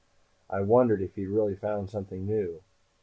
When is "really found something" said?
1.27-2.25